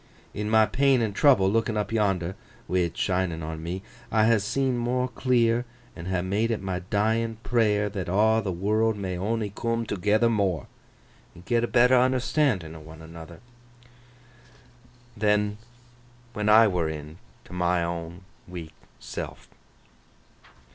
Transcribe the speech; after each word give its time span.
In 0.33 0.49
my 0.49 0.65
pain 0.65 0.99
an' 1.03 1.13
trouble, 1.13 1.47
lookin 1.47 1.77
up 1.77 1.91
yonder,—wi' 1.91 2.79
it 2.79 2.97
shinin 2.97 3.43
on 3.43 3.61
me—I 3.61 4.25
ha' 4.25 4.39
seen 4.39 4.75
more 4.75 5.07
clear, 5.07 5.63
and 5.95 6.07
ha' 6.07 6.23
made 6.23 6.49
it 6.49 6.59
my 6.59 6.79
dyin 6.79 7.37
prayer 7.43 7.87
that 7.87 8.09
aw 8.09 8.41
th' 8.41 8.45
world 8.51 8.97
may 8.97 9.15
on'y 9.15 9.51
coom 9.53 9.85
toogether 9.85 10.27
more, 10.27 10.65
an' 11.35 11.43
get 11.45 11.63
a 11.63 11.67
better 11.67 11.93
unnerstan'in 11.99 12.73
o' 12.75 12.79
one 12.79 13.03
another, 13.03 13.41
than 15.15 15.59
when 16.33 16.49
I 16.49 16.67
were 16.67 16.89
in 16.89 17.19
't 17.45 17.53
my 17.53 17.83
own 17.83 18.23
weak 18.47 18.73
seln. 18.99 19.35